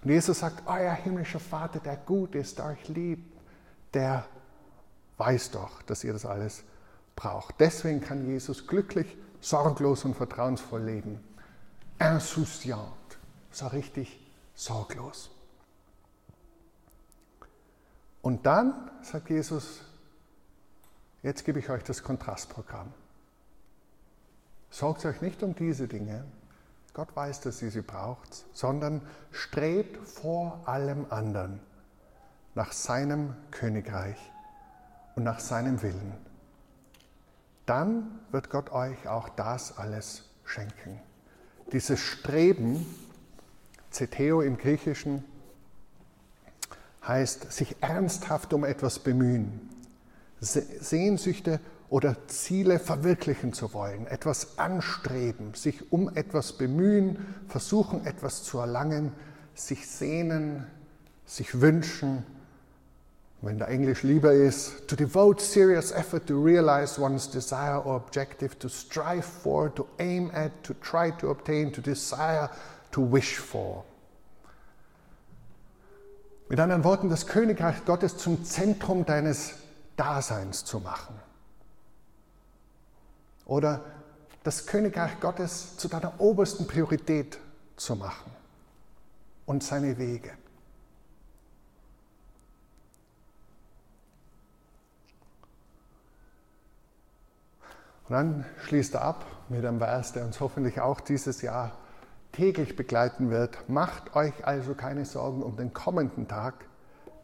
[0.04, 3.40] Und Jesus sagt, euer himmlischer Vater, der gut ist, der euch liebt,
[3.94, 4.26] der
[5.18, 6.64] weiß doch, dass ihr das alles
[7.16, 7.60] braucht.
[7.60, 11.20] Deswegen kann Jesus glücklich, sorglos und vertrauensvoll leben.
[12.00, 13.18] Insouciant,
[13.52, 14.20] so richtig
[14.56, 15.32] sorglos.
[18.22, 19.82] Und dann sagt Jesus,
[21.24, 22.94] jetzt gebe ich euch das Kontrastprogramm.
[24.70, 26.26] Sorgt euch nicht um diese Dinge,
[26.94, 29.02] Gott weiß, dass ihr sie braucht, sondern
[29.32, 31.60] strebt vor allem anderen
[32.56, 34.18] nach seinem Königreich
[35.16, 36.14] und nach seinem Willen.
[37.66, 41.00] Dann wird Gott euch auch das alles schenken.
[41.72, 42.86] Dieses Streben,
[43.92, 45.24] Zeteo im Griechischen,
[47.08, 49.70] heißt sich ernsthaft um etwas bemühen,
[50.42, 58.60] Sehnsüchte oder Ziele verwirklichen zu wollen, etwas anstreben, sich um etwas bemühen, versuchen etwas zu
[58.60, 59.12] erlangen,
[59.56, 60.68] sich sehnen,
[61.26, 62.24] sich wünschen.
[63.42, 68.60] Wenn der Englisch lieber ist, to devote serious effort to realize one's desire or objective,
[68.60, 72.50] to strive for, to aim at, to try to obtain, to desire,
[72.92, 73.86] to wish for.
[76.50, 79.54] Mit anderen Worten, das Königreich Gottes zum Zentrum deines
[79.96, 81.16] Daseins zu machen
[83.50, 83.84] oder
[84.44, 87.40] das Königreich Gottes zu deiner obersten Priorität
[87.76, 88.32] zu machen
[89.46, 90.32] und seine Wege.
[98.08, 101.78] Und dann schließt er ab mit einem Vers, der uns hoffentlich auch dieses Jahr
[102.32, 103.68] täglich begleiten wird.
[103.68, 106.66] Macht euch also keine Sorgen um den kommenden Tag,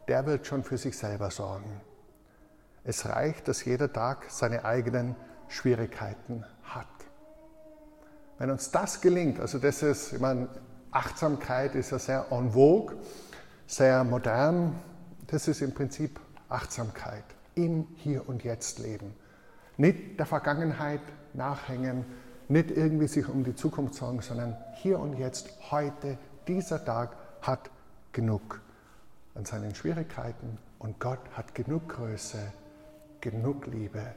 [0.08, 1.80] der wird schon für sich selber sorgen.
[2.84, 5.16] Es reicht, dass jeder Tag seine eigenen
[5.48, 6.86] Schwierigkeiten hat.
[8.38, 10.48] Wenn uns das gelingt, also das ist, ich meine,
[10.90, 12.96] Achtsamkeit ist ja sehr en vogue,
[13.66, 14.78] sehr modern,
[15.26, 19.14] das ist im Prinzip Achtsamkeit im Hier und Jetzt leben.
[19.76, 21.00] Nicht der Vergangenheit
[21.34, 22.04] nachhängen,
[22.48, 27.70] nicht irgendwie sich um die Zukunft sorgen, sondern hier und jetzt, heute, dieser Tag hat
[28.12, 28.60] genug
[29.34, 32.38] an seinen Schwierigkeiten und Gott hat genug Größe,
[33.20, 34.14] genug Liebe,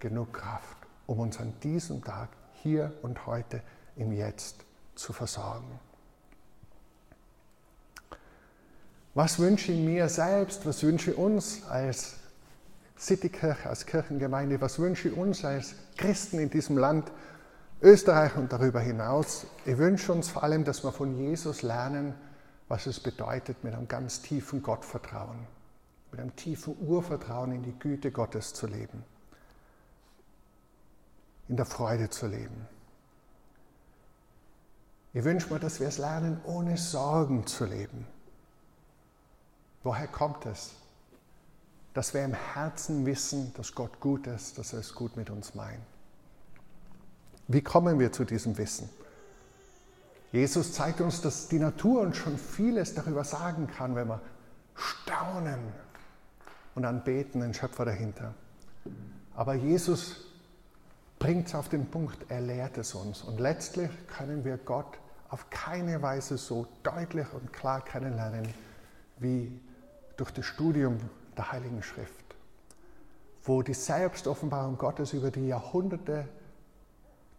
[0.00, 2.28] genug Kraft, um uns an diesem Tag,
[2.62, 3.62] hier und heute,
[3.96, 5.80] im Jetzt zu versorgen.
[9.14, 12.16] Was wünsche ich mir selbst, was wünsche ich uns als
[12.98, 17.10] Citykirche, als Kirchengemeinde, was wünsche ich uns als Christen in diesem Land,
[17.80, 19.46] Österreich und darüber hinaus?
[19.64, 22.14] Ich wünsche uns vor allem, dass wir von Jesus lernen,
[22.68, 25.46] was es bedeutet, mit einem ganz tiefen Gottvertrauen,
[26.10, 29.04] mit einem tiefen Urvertrauen in die Güte Gottes zu leben,
[31.48, 32.66] in der Freude zu leben.
[35.12, 38.06] Ich wünsche mir, dass wir es lernen, ohne Sorgen zu leben.
[39.82, 40.74] Woher kommt es?
[41.96, 45.54] dass wir im Herzen wissen, dass Gott gut ist, dass er es gut mit uns
[45.54, 45.80] meint.
[47.48, 48.90] Wie kommen wir zu diesem Wissen?
[50.30, 54.20] Jesus zeigt uns, dass die Natur uns schon vieles darüber sagen kann, wenn wir
[54.74, 55.58] staunen
[56.74, 58.34] und anbeten den Schöpfer dahinter.
[59.34, 60.25] Aber Jesus
[61.18, 63.22] bringt es auf den Punkt, er lehrt es uns.
[63.22, 64.98] Und letztlich können wir Gott
[65.28, 68.48] auf keine Weise so deutlich und klar kennenlernen
[69.18, 69.60] wie
[70.16, 70.98] durch das Studium
[71.36, 72.36] der Heiligen Schrift,
[73.42, 76.28] wo die Selbstoffenbarung Gottes über die Jahrhunderte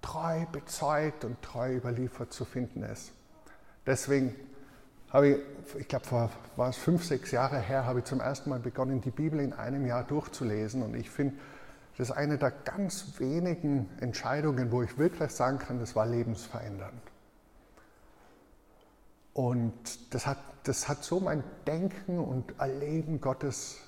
[0.02, 3.12] treu bezeugt und treu überliefert zu finden ist.
[3.86, 4.36] Deswegen
[5.10, 5.38] habe ich,
[5.80, 9.02] ich glaube, vor war es fünf, sechs Jahre her, habe ich zum ersten Mal begonnen,
[9.02, 10.84] die Bibel in einem Jahr durchzulesen.
[10.84, 11.36] Und ich finde,
[11.98, 17.02] das ist eine der ganz wenigen Entscheidungen, wo ich wirklich sagen kann, das war lebensverändernd.
[19.34, 23.80] Und das hat, das hat so mein Denken und Erleben Gottes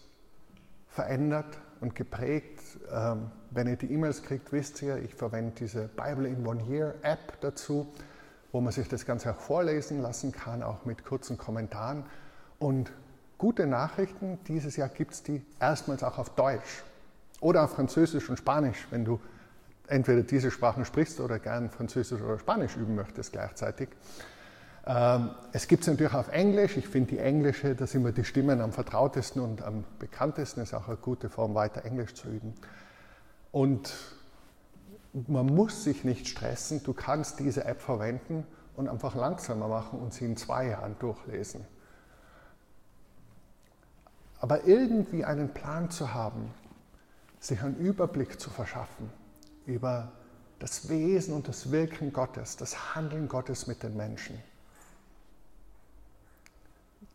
[0.87, 2.59] verändert und geprägt.
[2.91, 6.95] Ähm, wenn ihr die E-Mails kriegt, wisst ihr, ich verwende diese Bible in One Year
[7.03, 7.93] App dazu,
[8.51, 12.05] wo man sich das Ganze auch vorlesen lassen kann, auch mit kurzen Kommentaren.
[12.57, 12.91] Und
[13.37, 16.83] gute Nachrichten, dieses Jahr gibt es die erstmals auch auf Deutsch
[17.41, 19.19] oder auf Französisch und Spanisch, wenn du
[19.87, 23.89] entweder diese Sprachen sprichst oder gern Französisch oder Spanisch üben möchtest gleichzeitig.
[24.85, 26.77] Ähm, es gibt es natürlich auf Englisch.
[26.77, 30.61] Ich finde die englische, da sind mir die Stimmen am vertrautesten und am bekanntesten.
[30.61, 32.53] Ist auch eine gute Form, weiter Englisch zu üben.
[33.51, 33.93] Und
[35.27, 36.83] man muss sich nicht stressen.
[36.83, 41.65] Du kannst diese App verwenden und einfach langsamer machen und sie in zwei Jahren durchlesen.
[44.39, 46.53] Aber irgendwie einen Plan zu haben,
[47.39, 49.09] sich einen Überblick zu verschaffen
[49.65, 50.11] über
[50.59, 54.37] das Wesen und das Wirken Gottes, das Handeln Gottes mit den Menschen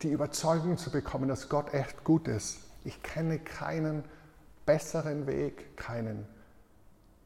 [0.03, 2.59] die Überzeugung zu bekommen, dass Gott echt gut ist.
[2.85, 4.05] Ich kenne keinen
[4.67, 6.27] besseren Weg, keinen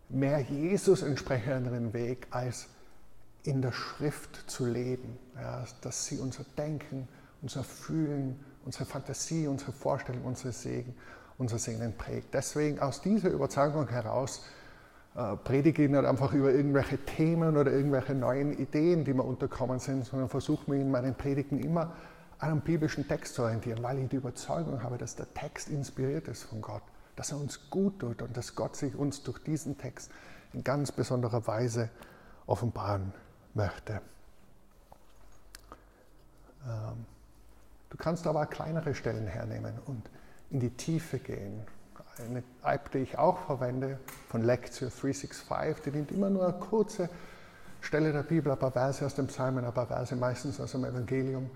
[0.09, 2.69] mehr Jesus entsprechenderen Weg, als
[3.43, 5.19] in der Schrift zu leben.
[5.35, 7.09] Ja, dass sie unser Denken,
[7.43, 10.95] unser Fühlen, unsere Fantasie, unsere Vorstellung, unsere Segen,
[11.39, 12.35] unser Sehnen prägt.
[12.35, 14.45] Deswegen aus dieser Überzeugung heraus
[15.15, 19.79] äh, predige ich nicht einfach über irgendwelche Themen oder irgendwelche neuen Ideen, die mir unterkommen
[19.79, 21.95] sind, sondern versuche mir in meinen Predigten immer
[22.39, 26.29] an einem biblischen Text zu orientieren, weil ich die Überzeugung habe, dass der Text inspiriert
[26.29, 26.83] ist von Gott,
[27.17, 30.11] dass er uns gut tut und dass Gott sich uns durch diesen Text
[30.53, 31.91] in ganz besonderer Weise
[32.47, 33.13] offenbaren
[33.55, 34.01] möchte.
[36.65, 37.07] Ähm,
[37.91, 40.09] du kannst aber auch kleinere Stellen hernehmen und
[40.51, 41.63] in die Tiefe gehen.
[42.19, 47.09] Eine App, die ich auch verwende, von Lectio 365, die nimmt immer nur eine kurze
[47.81, 50.85] Stelle der Bibel, ein paar Verse aus dem Psalmen, ein paar Verse meistens aus dem
[50.85, 51.49] Evangelium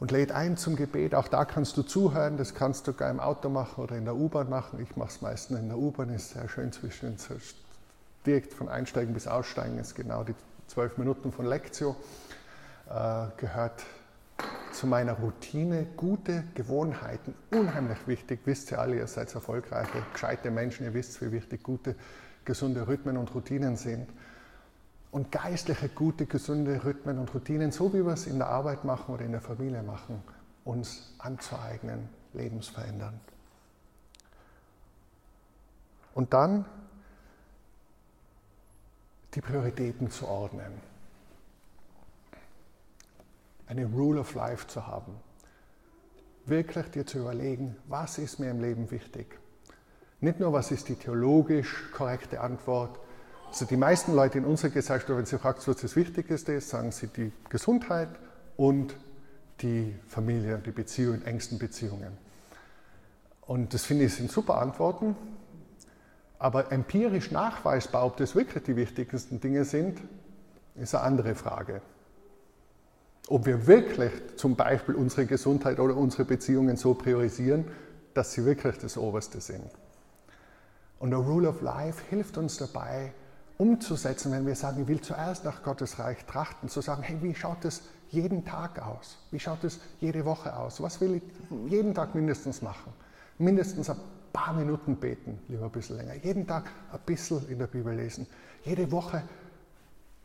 [0.00, 1.14] und lädt ein zum Gebet.
[1.14, 4.16] Auch da kannst du zuhören, das kannst du sogar im Auto machen oder in der
[4.16, 4.80] U-Bahn machen.
[4.80, 7.16] Ich mache es meistens in der U-Bahn, ist sehr schön zwischen
[8.26, 10.34] direkt von Einsteigen bis Aussteigen, ist genau die
[10.66, 11.94] zwölf Minuten von Lektio.
[12.88, 13.84] Äh, gehört
[14.74, 15.86] zu meiner Routine.
[15.96, 18.40] Gute Gewohnheiten, unheimlich wichtig.
[18.44, 21.94] Wisst ihr alle, ihr seid erfolgreiche, gescheite Menschen, ihr wisst, wie wichtig gute,
[22.44, 24.08] gesunde Rhythmen und Routinen sind.
[25.14, 29.14] und geistliche, gute, gesunde Rhythmen und Routinen, so wie wir es in der Arbeit machen
[29.14, 30.20] oder in der Familie machen,
[30.64, 33.20] uns anzueignen, lebensverändernd.
[36.14, 36.64] Und dann
[39.34, 40.72] die Prioritäten zu ordnen.
[43.66, 45.14] Eine Rule of Life zu haben.
[46.46, 49.38] Wirklich dir zu überlegen, was ist mir im Leben wichtig.
[50.20, 52.98] Nicht nur, was ist die theologisch korrekte Antwort.
[53.48, 56.92] Also die meisten Leute in unserer Gesellschaft, wenn sie fragt, was das Wichtigste ist, sagen
[56.92, 58.08] sie die Gesundheit
[58.56, 58.96] und
[59.60, 62.18] die Familie, die Beziehungen, engsten Beziehungen.
[63.42, 65.16] Und das finde ich sind super Antworten.
[66.38, 70.00] Aber empirisch nachweisbar, ob das wirklich die wichtigsten Dinge sind,
[70.74, 71.80] ist eine andere Frage.
[73.28, 77.64] Ob wir wirklich zum Beispiel unsere Gesundheit oder unsere Beziehungen so priorisieren,
[78.12, 79.70] dass sie wirklich das Oberste sind.
[80.98, 83.12] Und der Rule of Life hilft uns dabei,
[83.56, 87.34] umzusetzen, wenn wir sagen, ich will zuerst nach Gottes Reich trachten, zu sagen, hey, wie
[87.34, 89.18] schaut es jeden Tag aus?
[89.30, 90.80] Wie schaut es jede Woche aus?
[90.80, 91.22] Was will ich
[91.70, 92.92] jeden Tag mindestens machen?
[93.38, 93.96] Mindestens ein
[94.32, 96.14] paar Minuten beten, lieber ein bisschen länger.
[96.14, 98.26] Jeden Tag ein bisschen in der Bibel lesen.
[98.64, 99.22] Jede Woche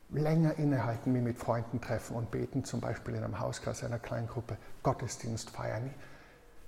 [0.10, 4.58] länger innehalten, mich mit Freunden treffen und beten, zum Beispiel in einem Hauskreis, einer Kleingruppe,
[4.84, 5.94] Gottesdienst feiern.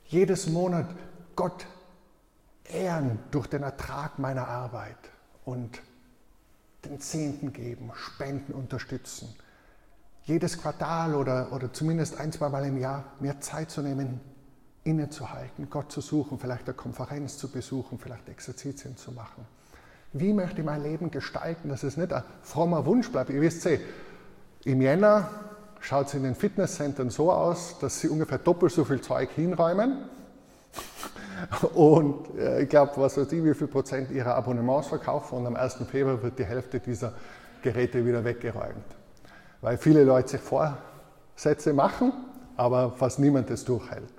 [0.06, 0.88] Jedes Monat
[1.36, 1.66] Gott
[2.66, 4.98] ehren durch den Ertrag meiner Arbeit
[5.46, 5.82] und
[6.86, 9.34] den Zehnten geben, Spenden unterstützen.
[10.24, 14.20] Jedes Quartal oder, oder zumindest ein, zwei Mal im Jahr mehr Zeit zu nehmen,
[14.84, 19.46] innezuhalten, Gott zu suchen, vielleicht eine Konferenz zu besuchen, vielleicht Exerzitien zu machen.
[20.14, 23.30] Wie möchte ich mein Leben gestalten, dass es nicht ein frommer Wunsch bleibt?
[23.30, 23.80] Ihr wisst eh,
[24.66, 25.30] im Jänner
[25.80, 29.98] schaut es in den Fitnesscentern so aus, dass sie ungefähr doppelt so viel Zeug hinräumen.
[31.74, 35.56] Und äh, ich glaube, was weiß ich, wie viel Prozent ihrer Abonnements verkaufen und am
[35.56, 35.78] 1.
[35.90, 37.14] Februar wird die Hälfte dieser
[37.64, 38.86] Geräte wieder weggeräumt.
[39.62, 42.14] Weil viele Leute sich Vorsätze machen,
[42.58, 44.14] aber fast niemand es durchhält.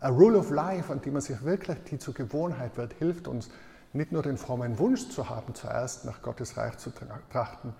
[0.00, 3.50] A Rule of Life, an die man sich wirklich, die zur Gewohnheit wird, hilft uns,
[3.96, 6.90] nicht nur den frommen Wunsch zu haben, zuerst nach Gottes Reich zu
[7.30, 7.74] trachten,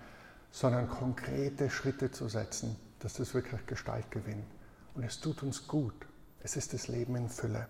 [0.51, 4.47] sondern konkrete Schritte zu setzen, dass das wirklich Gestalt gewinnt.
[4.95, 6.07] Und es tut uns gut.
[6.41, 7.67] Es ist das Leben in Fülle.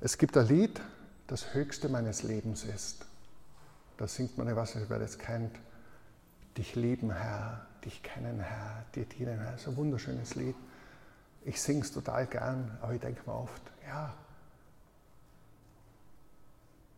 [0.00, 0.80] Es gibt ein Lied,
[1.26, 3.06] das höchste meines Lebens ist.
[3.96, 4.56] Da singt man, nicht,
[4.88, 5.56] wer das kennt.
[6.58, 9.52] Dich lieben, Herr, dich kennen, Herr, dir dienen, Herr.
[9.52, 10.56] Das ist ein wunderschönes Lied.
[11.44, 14.14] Ich singe es total gern, aber ich denke mir oft, ja,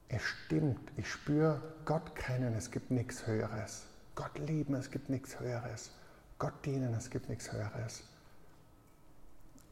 [0.08, 3.86] es stimmt, ich spüre Gott kennen, es gibt nichts Höheres.
[4.14, 5.90] Gott lieben, es gibt nichts Höheres.
[6.38, 8.04] Gott dienen, es gibt nichts Höheres.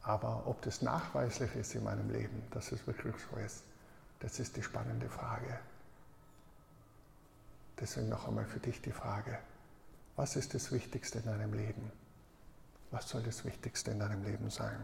[0.01, 3.63] Aber ob das nachweislich ist in meinem Leben, dass es wirklich so ist,
[4.19, 5.59] das ist die spannende Frage.
[7.79, 9.37] Deswegen noch einmal für dich die Frage,
[10.15, 11.91] was ist das Wichtigste in deinem Leben?
[12.91, 14.79] Was soll das Wichtigste in deinem Leben sein?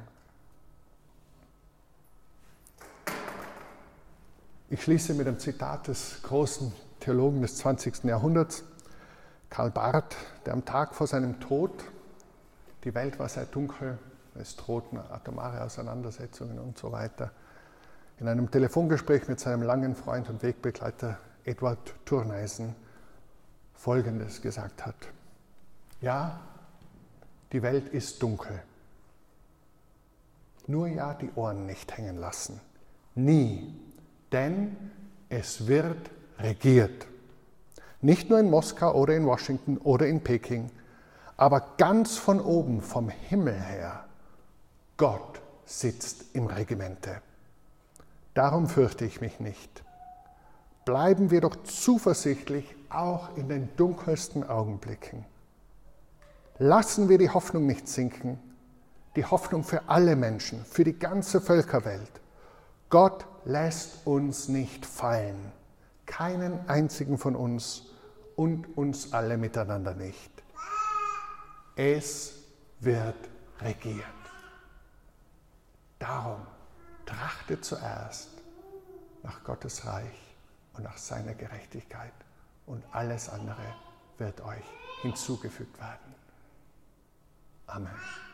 [4.71, 8.05] Ich schließe mit einem Zitat des großen Theologen des 20.
[8.05, 8.63] Jahrhunderts,
[9.49, 10.15] Karl Barth,
[10.45, 11.71] der am Tag vor seinem Tod,
[12.85, 13.99] die Welt war sehr dunkel,
[14.35, 17.31] es drohten atomare Auseinandersetzungen und so weiter,
[18.21, 22.73] in einem Telefongespräch mit seinem langen Freund und Wegbegleiter Edward Turneisen
[23.73, 24.95] Folgendes gesagt hat.
[25.99, 26.39] Ja,
[27.51, 28.63] die Welt ist dunkel.
[30.65, 32.61] Nur ja die Ohren nicht hängen lassen.
[33.15, 33.90] Nie
[34.31, 34.75] denn
[35.29, 36.09] es wird
[36.39, 37.07] regiert.
[38.01, 40.69] Nicht nur in Moskau oder in Washington oder in Peking,
[41.37, 44.05] aber ganz von oben, vom Himmel her.
[44.97, 47.21] Gott sitzt im Regimente.
[48.33, 49.83] Darum fürchte ich mich nicht.
[50.85, 55.25] Bleiben wir doch zuversichtlich auch in den dunkelsten Augenblicken.
[56.57, 58.39] Lassen wir die Hoffnung nicht sinken,
[59.15, 62.21] die Hoffnung für alle Menschen, für die ganze Völkerwelt.
[62.91, 65.53] Gott lässt uns nicht fallen,
[66.05, 67.83] keinen einzigen von uns
[68.35, 70.29] und uns alle miteinander nicht.
[71.77, 72.33] Es
[72.81, 73.15] wird
[73.61, 74.03] regiert.
[75.99, 76.45] Darum
[77.05, 78.29] trachtet zuerst
[79.23, 80.35] nach Gottes Reich
[80.73, 82.13] und nach seiner Gerechtigkeit
[82.65, 83.73] und alles andere
[84.17, 84.65] wird euch
[85.01, 86.13] hinzugefügt werden.
[87.67, 88.30] Amen.